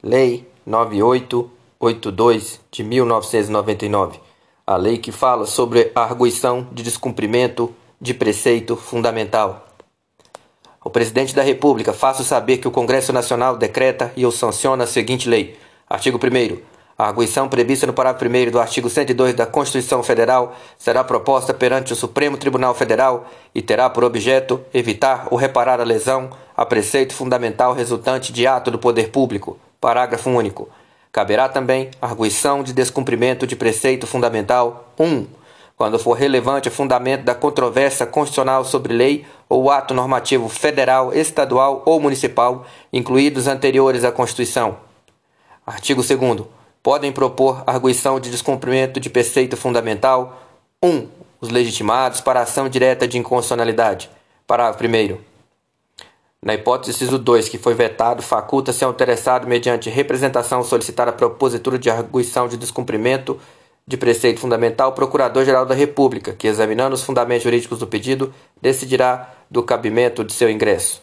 Lei 0.00 0.48
9882 0.64 2.60
de 2.70 2.84
1999, 2.84 4.20
a 4.64 4.76
lei 4.76 4.96
que 4.96 5.10
fala 5.10 5.44
sobre 5.44 5.90
a 5.92 6.02
arguição 6.02 6.68
de 6.70 6.84
descumprimento 6.84 7.74
de 8.00 8.14
preceito 8.14 8.76
fundamental. 8.76 9.66
O 10.84 10.88
presidente 10.88 11.34
da 11.34 11.42
República 11.42 11.92
faça 11.92 12.22
saber 12.22 12.58
que 12.58 12.68
o 12.68 12.70
Congresso 12.70 13.12
Nacional 13.12 13.56
decreta 13.56 14.12
e 14.16 14.24
ou 14.24 14.30
sanciona 14.30 14.84
a 14.84 14.86
seguinte 14.86 15.28
lei. 15.28 15.58
Artigo 15.90 16.16
1 16.16 16.58
a 16.96 17.06
arguição 17.06 17.48
prevista 17.48 17.86
no 17.86 17.92
parágrafo 17.92 18.24
1 18.24 18.52
do 18.52 18.60
artigo 18.60 18.88
102 18.88 19.34
da 19.34 19.46
Constituição 19.46 20.02
Federal 20.04 20.54
será 20.76 21.02
proposta 21.02 21.52
perante 21.52 21.92
o 21.92 21.96
Supremo 21.96 22.36
Tribunal 22.36 22.74
Federal 22.74 23.26
e 23.52 23.62
terá 23.62 23.90
por 23.90 24.04
objeto 24.04 24.60
evitar 24.72 25.26
ou 25.30 25.38
reparar 25.38 25.80
a 25.80 25.84
lesão 25.84 26.30
a 26.56 26.64
preceito 26.64 27.14
fundamental 27.14 27.72
resultante 27.72 28.32
de 28.32 28.46
ato 28.46 28.70
do 28.70 28.78
poder 28.78 29.10
público. 29.10 29.58
Parágrafo 29.80 30.30
único. 30.30 30.68
Caberá 31.12 31.48
também 31.48 31.90
arguição 32.00 32.62
de 32.62 32.72
descumprimento 32.72 33.46
de 33.46 33.56
preceito 33.56 34.06
fundamental 34.06 34.92
1, 34.98 35.26
quando 35.76 35.98
for 35.98 36.14
relevante 36.14 36.68
o 36.68 36.72
fundamento 36.72 37.24
da 37.24 37.34
controvérsia 37.34 38.04
constitucional 38.04 38.64
sobre 38.64 38.92
lei 38.92 39.24
ou 39.48 39.70
ato 39.70 39.94
normativo 39.94 40.48
federal, 40.48 41.14
estadual 41.14 41.82
ou 41.86 42.00
municipal, 42.00 42.66
incluídos 42.92 43.46
anteriores 43.46 44.04
à 44.04 44.12
Constituição. 44.12 44.76
Artigo 45.66 46.02
2 46.02 46.46
podem 46.82 47.12
propor 47.12 47.62
arguição 47.66 48.18
de 48.18 48.30
descumprimento 48.30 48.98
de 48.98 49.10
preceito 49.10 49.56
fundamental 49.56 50.42
1. 50.82 50.88
Um, 50.88 51.08
os 51.40 51.50
legitimados 51.50 52.20
para 52.20 52.40
ação 52.40 52.68
direta 52.68 53.06
de 53.06 53.18
inconstitucionalidade. 53.18 54.10
Parágrafo 54.46 54.84
1 54.84 55.27
na 56.42 56.54
hipótese 56.54 56.92
inciso 56.92 57.18
2, 57.18 57.48
que 57.48 57.58
foi 57.58 57.74
vetado, 57.74 58.22
faculta-se 58.22 58.84
ao 58.84 58.92
interessado, 58.92 59.46
mediante 59.46 59.90
representação, 59.90 60.62
solicitar 60.62 61.08
a 61.08 61.12
propositura 61.12 61.78
de 61.78 61.90
arguição 61.90 62.46
de 62.46 62.56
descumprimento 62.56 63.38
de 63.86 63.96
preceito 63.96 64.38
fundamental, 64.38 64.92
Procurador-Geral 64.92 65.64
da 65.64 65.74
República, 65.74 66.32
que, 66.32 66.46
examinando 66.46 66.94
os 66.94 67.02
fundamentos 67.02 67.42
jurídicos 67.42 67.78
do 67.78 67.86
pedido, 67.86 68.32
decidirá 68.60 69.34
do 69.50 69.62
cabimento 69.62 70.22
de 70.22 70.32
seu 70.32 70.50
ingresso. 70.50 71.02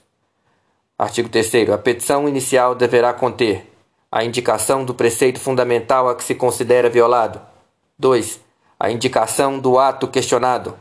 Artigo 0.97 1.27
3. 1.27 1.70
A 1.72 1.77
petição 1.77 2.30
inicial 2.30 2.75
deverá 2.75 3.11
conter 3.14 3.70
a 4.11 4.23
indicação 4.23 4.86
do 4.86 4.94
preceito 4.94 5.39
fundamental 5.39 6.08
a 6.08 6.16
que 6.16 6.23
se 6.23 6.36
considera 6.36 6.89
violado. 6.89 7.42
2. 7.99 8.39
A 8.80 8.89
indicação 8.89 9.59
do 9.59 9.77
ato 9.77 10.08
questionado. 10.08 10.77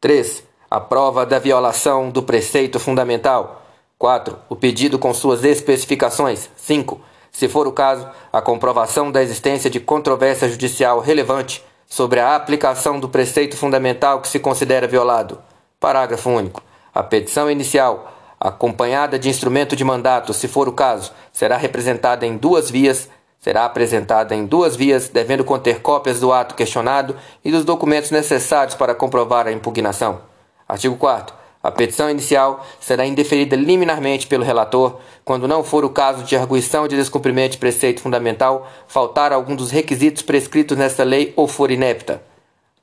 3. 0.00 0.42
A 0.72 0.78
prova 0.78 1.26
da 1.26 1.40
violação 1.40 2.10
do 2.10 2.22
preceito 2.22 2.78
fundamental. 2.78 3.60
4. 3.98 4.38
O 4.48 4.54
pedido 4.54 5.00
com 5.00 5.12
suas 5.12 5.42
especificações. 5.42 6.48
5. 6.54 7.00
Se 7.32 7.48
for 7.48 7.66
o 7.66 7.72
caso, 7.72 8.08
a 8.32 8.40
comprovação 8.40 9.10
da 9.10 9.20
existência 9.20 9.68
de 9.68 9.80
controvérsia 9.80 10.48
judicial 10.48 11.00
relevante 11.00 11.60
sobre 11.88 12.20
a 12.20 12.36
aplicação 12.36 13.00
do 13.00 13.08
preceito 13.08 13.56
fundamental 13.56 14.20
que 14.20 14.28
se 14.28 14.38
considera 14.38 14.86
violado. 14.86 15.42
Parágrafo 15.80 16.30
único. 16.30 16.62
A 16.94 17.02
petição 17.02 17.50
inicial 17.50 18.12
acompanhada 18.38 19.18
de 19.18 19.28
instrumento 19.28 19.74
de 19.74 19.82
mandato, 19.82 20.32
se 20.32 20.46
for 20.46 20.68
o 20.68 20.72
caso, 20.72 21.10
será 21.32 21.56
representada 21.56 22.24
em 22.24 22.36
duas 22.36 22.70
vias, 22.70 23.10
será 23.40 23.64
apresentada 23.64 24.36
em 24.36 24.46
duas 24.46 24.76
vias, 24.76 25.08
devendo 25.08 25.42
conter 25.42 25.82
cópias 25.82 26.20
do 26.20 26.32
ato 26.32 26.54
questionado 26.54 27.16
e 27.44 27.50
dos 27.50 27.64
documentos 27.64 28.12
necessários 28.12 28.76
para 28.76 28.94
comprovar 28.94 29.48
a 29.48 29.52
impugnação. 29.52 30.29
Artigo 30.70 30.96
4 30.96 31.40
a 31.62 31.70
petição 31.70 32.08
inicial 32.08 32.64
será 32.80 33.04
indeferida 33.04 33.54
liminarmente 33.54 34.26
pelo 34.26 34.42
relator 34.42 34.98
quando 35.22 35.46
não 35.46 35.62
for 35.62 35.84
o 35.84 35.90
caso 35.90 36.24
de 36.24 36.34
arguição 36.34 36.88
de 36.88 36.96
descumprimento 36.96 37.52
de 37.52 37.58
preceito 37.58 38.00
fundamental, 38.00 38.66
faltar 38.88 39.30
algum 39.30 39.54
dos 39.54 39.70
requisitos 39.70 40.22
prescritos 40.22 40.78
nesta 40.78 41.04
lei 41.04 41.34
ou 41.36 41.46
for 41.46 41.70
inepta. 41.70 42.22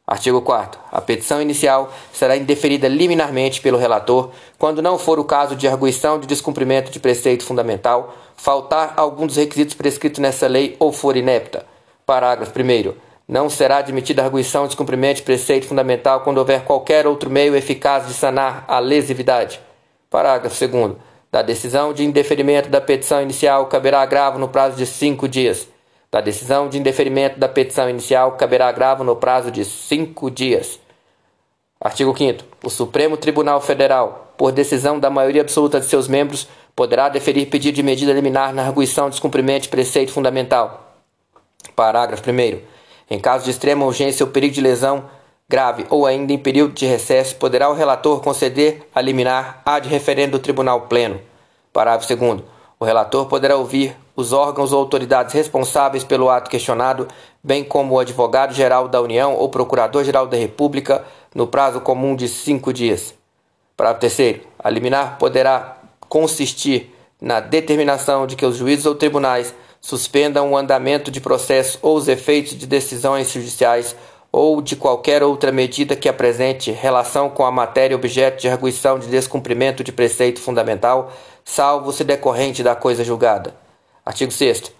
Artigo 0.05 0.41
4 0.41 0.79
A 0.91 1.01
petição 1.01 1.41
inicial 1.41 1.91
será 2.13 2.37
indeferida 2.37 2.87
liminarmente 2.87 3.61
pelo 3.61 3.79
relator 3.79 4.29
quando 4.59 4.79
não 4.79 4.99
for 4.99 5.17
o 5.17 5.25
caso 5.25 5.55
de 5.55 5.67
arguição 5.67 6.19
de 6.19 6.27
descumprimento 6.27 6.91
de 6.91 6.99
preceito 6.99 7.43
fundamental, 7.43 8.15
faltar 8.35 8.93
algum 8.95 9.25
dos 9.25 9.37
requisitos 9.37 9.73
prescritos 9.73 10.19
nessa 10.19 10.45
lei 10.45 10.75
ou 10.79 10.91
for 10.91 11.17
inepta. 11.17 11.65
Parágrafo 12.05 12.51
1 12.51 13.06
Não 13.27 13.49
será 13.49 13.77
admitida 13.77 14.23
arguição 14.23 14.63
de 14.63 14.69
descumprimento 14.69 15.17
de 15.17 15.23
preceito 15.23 15.67
fundamental 15.67 16.21
quando 16.21 16.37
houver 16.37 16.63
qualquer 16.63 17.05
outro 17.05 17.29
meio 17.29 17.55
eficaz 17.57 18.07
de 18.07 18.13
sanar 18.13 18.63
a 18.67 18.79
lesividade. 18.79 19.59
Parágrafo 20.09 20.55
2 20.65 20.95
Da 21.29 21.41
decisão 21.41 21.91
de 21.91 22.05
indeferimento 22.05 22.69
da 22.69 22.79
petição 22.79 23.21
inicial 23.21 23.65
caberá 23.65 24.01
agravo 24.01 24.39
no 24.39 24.47
prazo 24.47 24.77
de 24.77 24.85
cinco 24.85 25.27
dias. 25.27 25.67
Da 26.09 26.21
decisão 26.21 26.69
de 26.69 26.77
indeferimento 26.77 27.37
da 27.37 27.49
petição 27.49 27.89
inicial 27.89 28.31
caberá 28.33 28.69
agravo 28.69 29.03
no 29.03 29.15
prazo 29.17 29.51
de 29.51 29.65
cinco 29.65 30.31
dias. 30.31 30.79
Artigo 31.81 32.17
5. 32.17 32.45
O 32.63 32.69
Supremo 32.69 33.17
Tribunal 33.17 33.59
Federal, 33.59 34.33
por 34.37 34.53
decisão 34.53 34.97
da 34.99 35.09
maioria 35.09 35.41
absoluta 35.41 35.81
de 35.81 35.85
seus 35.85 36.07
membros, 36.07 36.47
poderá 36.73 37.09
deferir 37.09 37.49
pedido 37.49 37.75
de 37.75 37.83
medida 37.83 38.13
liminar 38.13 38.53
na 38.53 38.63
arguição 38.63 39.05
de 39.05 39.11
descumprimento 39.11 39.63
de 39.63 39.69
preceito 39.69 40.13
fundamental. 40.13 40.95
Parágrafo 41.75 42.23
1. 42.31 42.76
Em 43.09 43.19
caso 43.19 43.45
de 43.45 43.51
extrema 43.51 43.85
urgência 43.85 44.25
ou 44.25 44.31
perigo 44.31 44.53
de 44.53 44.61
lesão 44.61 45.05
grave 45.49 45.85
ou 45.89 46.05
ainda 46.05 46.33
em 46.33 46.37
período 46.37 46.73
de 46.73 46.85
recesso, 46.85 47.35
poderá 47.37 47.69
o 47.69 47.73
relator 47.73 48.21
conceder 48.21 48.87
a 48.93 49.01
liminar 49.01 49.61
ad 49.65 49.87
referendo 49.87 50.33
do 50.33 50.39
Tribunal 50.39 50.81
Pleno. 50.81 51.21
Parágrafo 51.71 52.13
2. 52.13 52.43
O 52.79 52.85
relator 52.85 53.25
poderá 53.27 53.55
ouvir 53.55 53.95
os 54.15 54.33
órgãos 54.33 54.73
ou 54.73 54.79
autoridades 54.79 55.33
responsáveis 55.33 56.03
pelo 56.03 56.29
ato 56.29 56.49
questionado, 56.49 57.07
bem 57.41 57.63
como 57.63 57.95
o 57.95 57.99
advogado-geral 57.99 58.87
da 58.87 59.01
União 59.01 59.35
ou 59.35 59.47
procurador-geral 59.47 60.27
da 60.27 60.35
República, 60.35 61.05
no 61.33 61.47
prazo 61.47 61.79
comum 61.79 62.15
de 62.15 62.27
cinco 62.27 62.73
dias. 62.73 63.13
Parágrafo 63.75 64.01
terceiro. 64.01 64.41
A 64.59 64.69
liminar 64.69 65.17
poderá 65.17 65.77
consistir 66.09 66.93
na 67.21 67.39
determinação 67.39 68.27
de 68.27 68.35
que 68.35 68.45
os 68.45 68.57
juízes 68.57 68.85
ou 68.85 68.95
tribunais 68.95 69.53
suspendam 69.81 70.51
o 70.51 70.57
andamento 70.57 71.09
de 71.09 71.21
processo 71.21 71.79
ou 71.81 71.95
os 71.95 72.07
efeitos 72.07 72.57
de 72.57 72.65
decisões 72.67 73.31
judiciais 73.31 73.95
ou 74.31 74.61
de 74.61 74.75
qualquer 74.75 75.23
outra 75.23 75.51
medida 75.51 75.95
que 75.95 76.09
apresente 76.09 76.71
relação 76.71 77.29
com 77.29 77.45
a 77.45 77.51
matéria 77.51 77.95
objeto 77.95 78.41
de 78.41 78.49
arguição 78.49 78.99
de 78.99 79.07
descumprimento 79.07 79.83
de 79.83 79.91
preceito 79.91 80.39
fundamental, 80.39 81.11
salvo 81.43 81.91
se 81.91 82.03
decorrente 82.03 82.61
da 82.61 82.75
coisa 82.75 83.03
julgada. 83.03 83.55
Artigo 84.05 84.31
6. 84.31 84.71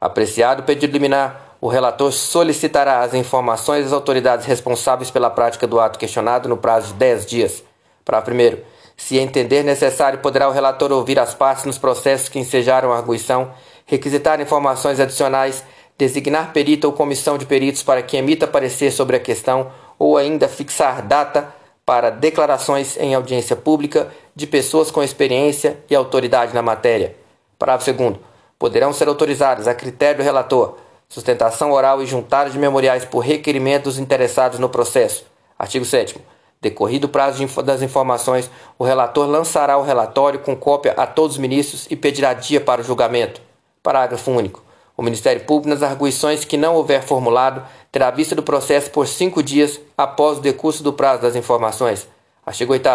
Apreciado 0.00 0.60
o 0.60 0.64
pedido 0.64 0.92
liminar, 0.92 1.56
o 1.60 1.68
relator 1.68 2.12
solicitará 2.12 3.00
as 3.00 3.14
informações 3.14 3.84
das 3.84 3.92
autoridades 3.92 4.44
responsáveis 4.44 5.10
pela 5.10 5.30
prática 5.30 5.66
do 5.66 5.80
ato 5.80 5.98
questionado 5.98 6.48
no 6.48 6.56
prazo 6.56 6.88
de 6.88 6.94
10 6.94 7.26
dias. 7.26 7.64
Para 8.04 8.20
primeiro, 8.20 8.62
se 8.96 9.18
entender 9.18 9.62
necessário, 9.62 10.18
poderá 10.20 10.48
o 10.48 10.52
relator 10.52 10.92
ouvir 10.92 11.18
as 11.18 11.34
partes 11.34 11.64
nos 11.64 11.78
processos 11.78 12.28
que 12.28 12.38
ensejaram 12.38 12.92
a 12.92 12.96
arguição, 12.96 13.50
requisitar 13.86 14.40
informações 14.40 15.00
adicionais, 15.00 15.64
designar 15.96 16.52
perito 16.52 16.86
ou 16.86 16.92
comissão 16.92 17.38
de 17.38 17.46
peritos 17.46 17.82
para 17.82 18.02
que 18.02 18.16
emita 18.16 18.46
parecer 18.46 18.90
sobre 18.90 19.16
a 19.16 19.20
questão 19.20 19.70
ou 19.98 20.18
ainda 20.18 20.48
fixar 20.48 21.00
data 21.00 21.54
para 21.86 22.10
declarações 22.10 22.96
em 22.98 23.14
audiência 23.14 23.56
pública 23.56 24.12
de 24.34 24.46
pessoas 24.46 24.90
com 24.90 25.02
experiência 25.02 25.78
e 25.88 25.94
autoridade 25.94 26.52
na 26.52 26.60
matéria. 26.60 27.16
Parágrafo 27.58 27.92
2 27.92 28.16
poderão 28.58 28.92
ser 28.92 29.06
autorizadas, 29.06 29.68
a 29.68 29.74
critério 29.74 30.18
do 30.18 30.24
relator, 30.24 30.78
sustentação 31.08 31.72
oral 31.72 32.02
e 32.02 32.06
juntada 32.06 32.50
de 32.50 32.58
memoriais 32.58 33.04
por 33.04 33.20
requerimento 33.20 33.84
dos 33.84 33.98
interessados 33.98 34.58
no 34.58 34.68
processo. 34.68 35.24
Artigo 35.58 35.84
7 35.84 36.18
Decorrido 36.60 37.04
o 37.04 37.08
prazo 37.08 37.44
de, 37.44 37.62
das 37.62 37.82
informações, 37.82 38.50
o 38.78 38.84
relator 38.84 39.28
lançará 39.28 39.76
o 39.76 39.82
relatório 39.82 40.40
com 40.40 40.56
cópia 40.56 40.94
a 40.96 41.06
todos 41.06 41.36
os 41.36 41.38
ministros 41.40 41.86
e 41.90 41.94
pedirá 41.94 42.32
dia 42.32 42.60
para 42.60 42.80
o 42.80 42.84
julgamento. 42.84 43.40
Parágrafo 43.86 44.32
único. 44.32 44.64
O 44.96 45.02
Ministério 45.02 45.44
Público, 45.44 45.68
nas 45.68 45.88
arguições 45.88 46.44
que 46.44 46.56
não 46.56 46.74
houver 46.74 47.04
formulado, 47.04 47.62
terá 47.92 48.10
vista 48.10 48.34
do 48.34 48.42
processo 48.42 48.90
por 48.90 49.06
cinco 49.06 49.44
dias 49.44 49.78
após 49.96 50.38
o 50.38 50.40
decurso 50.40 50.82
do 50.82 50.92
prazo 50.92 51.22
das 51.22 51.36
informações. 51.36 52.08
Artigo 52.44 52.72
8 52.72 52.88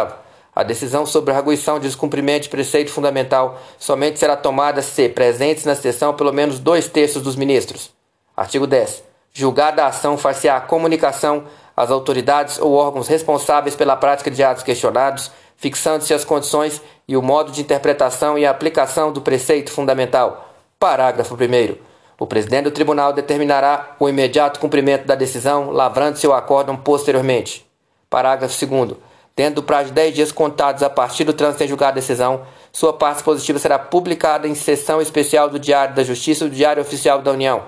a 0.53 0.63
decisão 0.63 1.05
sobre 1.05 1.33
a 1.33 1.37
arguição 1.37 1.79
de 1.79 1.87
descumprimento 1.87 2.43
de 2.43 2.49
preceito 2.49 2.91
fundamental 2.91 3.57
somente 3.79 4.19
será 4.19 4.35
tomada 4.35 4.81
se 4.81 5.07
presentes 5.07 5.63
na 5.63 5.75
sessão 5.75 6.13
pelo 6.13 6.33
menos 6.33 6.59
dois 6.59 6.89
terços 6.89 7.23
dos 7.23 7.37
ministros. 7.37 7.89
Artigo 8.35 8.67
10. 8.67 9.01
Julgada 9.31 9.85
a 9.85 9.87
ação, 9.87 10.17
far-se-á 10.17 10.59
comunicação 10.59 11.45
às 11.75 11.89
autoridades 11.89 12.59
ou 12.59 12.73
órgãos 12.73 13.07
responsáveis 13.07 13.77
pela 13.77 13.95
prática 13.95 14.29
de 14.29 14.43
atos 14.43 14.61
questionados, 14.61 15.31
fixando-se 15.55 16.13
as 16.13 16.25
condições 16.25 16.81
e 17.07 17.15
o 17.15 17.21
modo 17.21 17.49
de 17.49 17.61
interpretação 17.61 18.37
e 18.37 18.45
aplicação 18.45 19.09
do 19.13 19.21
preceito 19.21 19.71
fundamental. 19.71 20.50
Parágrafo 20.81 21.35
1. 21.35 21.75
O 22.17 22.25
presidente 22.25 22.63
do 22.63 22.71
tribunal 22.71 23.13
determinará 23.13 23.95
o 23.99 24.09
imediato 24.09 24.59
cumprimento 24.59 25.05
da 25.05 25.13
decisão, 25.13 25.69
lavrando-se 25.69 26.25
o 26.25 26.33
acórdão 26.33 26.75
posteriormente. 26.75 27.63
Parágrafo 28.09 28.65
2 28.65 28.97
dentro 29.35 29.61
do 29.61 29.63
prazo 29.63 29.89
de 29.89 29.93
10 29.93 30.15
dias 30.15 30.31
contados 30.31 30.81
a 30.81 30.89
partir 30.89 31.23
do 31.23 31.33
trânsito 31.33 31.63
em 31.63 31.67
julgado 31.67 31.91
a 31.91 32.01
decisão, 32.01 32.47
sua 32.71 32.93
parte 32.93 33.21
positiva 33.21 33.59
será 33.59 33.77
publicada 33.77 34.47
em 34.47 34.55
sessão 34.55 34.99
especial 34.99 35.49
do 35.49 35.59
Diário 35.59 35.93
da 35.93 36.03
Justiça 36.03 36.45
e 36.45 36.49
do 36.49 36.55
Diário 36.55 36.81
Oficial 36.81 37.21
da 37.21 37.29
União. 37.29 37.61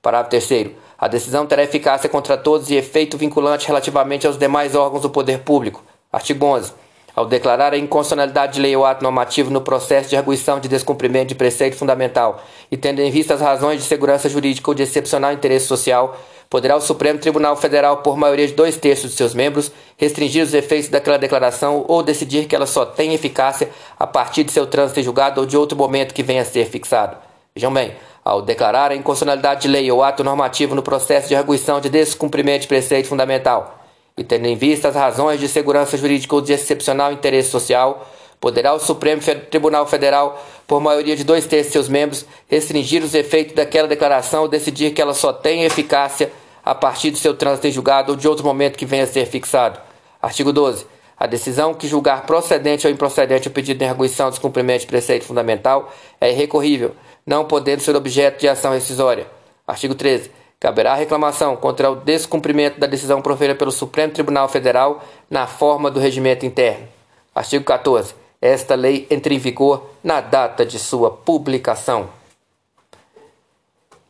Parágrafo 0.00 0.30
3 0.30 0.70
A 0.96 1.06
decisão 1.06 1.44
terá 1.44 1.64
eficácia 1.64 2.08
contra 2.08 2.38
todos 2.38 2.70
e 2.70 2.76
efeito 2.76 3.18
vinculante 3.18 3.66
relativamente 3.66 4.26
aos 4.26 4.38
demais 4.38 4.74
órgãos 4.74 5.02
do 5.02 5.10
poder 5.10 5.40
público. 5.40 5.84
Artigo 6.10 6.46
11. 6.46 6.72
Ao 7.16 7.24
declarar 7.24 7.72
a 7.72 7.78
inconstitucionalidade 7.78 8.54
de 8.54 8.60
lei 8.60 8.74
ou 8.74 8.84
ato 8.84 9.02
normativo 9.02 9.48
no 9.48 9.60
processo 9.60 10.08
de 10.08 10.16
arguição 10.16 10.58
de 10.58 10.66
descumprimento 10.66 11.28
de 11.28 11.34
preceito 11.36 11.76
fundamental 11.76 12.42
e 12.70 12.76
tendo 12.76 13.00
em 13.00 13.10
vista 13.10 13.34
as 13.34 13.40
razões 13.40 13.80
de 13.80 13.86
segurança 13.86 14.28
jurídica 14.28 14.68
ou 14.68 14.74
de 14.74 14.82
excepcional 14.82 15.32
interesse 15.32 15.66
social, 15.66 16.16
poderá 16.50 16.76
o 16.76 16.80
Supremo 16.80 17.18
Tribunal 17.18 17.56
Federal, 17.56 17.98
por 17.98 18.16
maioria 18.16 18.46
de 18.46 18.52
dois 18.52 18.76
terços 18.76 19.12
de 19.12 19.16
seus 19.16 19.32
membros, 19.32 19.70
restringir 19.96 20.42
os 20.42 20.52
efeitos 20.54 20.88
daquela 20.88 21.16
declaração 21.16 21.84
ou 21.86 22.02
decidir 22.02 22.46
que 22.46 22.54
ela 22.56 22.66
só 22.66 22.84
tem 22.84 23.14
eficácia 23.14 23.70
a 23.98 24.06
partir 24.06 24.42
de 24.42 24.50
seu 24.50 24.66
trânsito 24.66 24.98
em 24.98 25.04
julgado 25.04 25.40
ou 25.40 25.46
de 25.46 25.56
outro 25.56 25.78
momento 25.78 26.14
que 26.14 26.22
venha 26.22 26.42
a 26.42 26.44
ser 26.44 26.66
fixado. 26.66 27.16
Vejam 27.54 27.72
bem, 27.72 27.94
ao 28.24 28.42
declarar 28.42 28.90
a 28.90 28.96
inconstitucionalidade 28.96 29.62
de 29.62 29.68
lei 29.68 29.90
ou 29.90 30.02
ato 30.02 30.24
normativo 30.24 30.74
no 30.74 30.82
processo 30.82 31.28
de 31.28 31.36
arguição 31.36 31.80
de 31.80 31.88
descumprimento 31.88 32.62
de 32.62 32.68
preceito 32.68 33.08
fundamental, 33.08 33.83
e 34.16 34.22
tendo 34.22 34.46
em 34.46 34.56
vista 34.56 34.88
as 34.88 34.94
razões 34.94 35.40
de 35.40 35.48
segurança 35.48 35.96
jurídica 35.96 36.34
ou 36.34 36.40
de 36.40 36.52
excepcional 36.52 37.12
interesse 37.12 37.50
social, 37.50 38.08
poderá 38.40 38.72
o 38.72 38.78
Supremo 38.78 39.22
Tribunal 39.50 39.86
Federal, 39.86 40.40
por 40.66 40.80
maioria 40.80 41.16
de 41.16 41.24
dois 41.24 41.46
terços 41.46 41.68
de 41.68 41.72
seus 41.72 41.88
membros, 41.88 42.24
restringir 42.46 43.02
os 43.02 43.14
efeitos 43.14 43.54
daquela 43.54 43.88
declaração 43.88 44.42
ou 44.42 44.48
decidir 44.48 44.92
que 44.92 45.02
ela 45.02 45.14
só 45.14 45.32
tem 45.32 45.64
eficácia 45.64 46.30
a 46.64 46.74
partir 46.74 47.10
de 47.10 47.18
seu 47.18 47.34
trânsito 47.34 47.66
em 47.66 47.72
julgado 47.72 48.12
ou 48.12 48.16
de 48.16 48.28
outro 48.28 48.44
momento 48.44 48.78
que 48.78 48.86
venha 48.86 49.04
a 49.04 49.06
ser 49.06 49.26
fixado. 49.26 49.80
Artigo 50.22 50.52
12. 50.52 50.86
A 51.16 51.26
decisão 51.26 51.74
que 51.74 51.88
julgar 51.88 52.26
procedente 52.26 52.86
ou 52.86 52.92
improcedente 52.92 53.48
o 53.48 53.50
pedido 53.50 53.78
de 53.78 53.84
arguição 53.84 54.26
de 54.26 54.32
descumprimento 54.32 54.80
de 54.80 54.86
preceito 54.86 55.24
fundamental 55.24 55.92
é 56.20 56.30
irrecorrível, 56.30 56.94
não 57.26 57.44
podendo 57.44 57.80
ser 57.80 57.94
objeto 57.96 58.40
de 58.40 58.48
ação 58.48 58.72
rescisória. 58.72 59.26
Artigo 59.66 59.94
13. 59.94 60.30
Caberá 60.64 60.94
reclamação 60.94 61.54
contra 61.56 61.90
o 61.90 61.96
descumprimento 61.96 62.80
da 62.80 62.86
decisão 62.86 63.20
proferida 63.20 63.54
pelo 63.54 63.70
Supremo 63.70 64.14
Tribunal 64.14 64.48
Federal 64.48 65.04
na 65.28 65.46
forma 65.46 65.90
do 65.90 66.00
regimento 66.00 66.46
interno. 66.46 66.88
Artigo 67.34 67.62
14. 67.66 68.14
Esta 68.40 68.74
lei 68.74 69.06
entra 69.10 69.34
em 69.34 69.38
vigor 69.38 69.90
na 70.02 70.22
data 70.22 70.64
de 70.64 70.78
sua 70.78 71.10
publicação. 71.10 72.08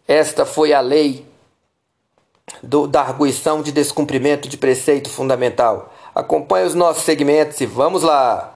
Esta 0.07 0.47
foi 0.47 0.73
a 0.73 0.81
lei 0.81 1.27
do, 2.63 2.87
da 2.87 3.01
arguição 3.01 3.61
de 3.61 3.73
descumprimento 3.73 4.49
de 4.49 4.57
preceito 4.57 5.11
fundamental. 5.11 5.93
Acompanhe 6.15 6.67
os 6.67 6.75
nossos 6.77 7.03
segmentos 7.03 7.61
e 7.61 7.67
vamos 7.67 8.05
lá! 8.05 8.53